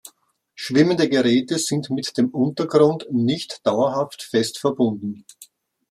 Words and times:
Schwimmende 0.55 1.07
Geräte 1.07 1.59
sind 1.59 1.91
mit 1.91 2.17
dem 2.17 2.29
Untergrund 2.29 3.05
nicht 3.11 3.61
dauerhaft 3.67 4.23
fest 4.23 4.57
verbunden. 4.57 5.27